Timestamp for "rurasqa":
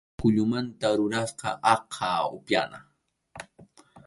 0.97-1.49